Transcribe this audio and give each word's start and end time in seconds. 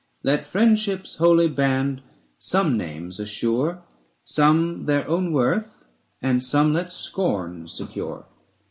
Let 0.23 0.47
friendship's 0.47 1.17
holy 1.17 1.47
band 1.47 2.01
some 2.39 2.75
names 2.75 3.19
assure. 3.19 3.83
Some 4.23 4.85
their 4.85 5.07
own 5.07 5.31
worth, 5.31 5.85
and 6.23 6.43
some 6.43 6.73
let 6.73 6.91
scorn 6.91 7.67
secure. 7.67 8.25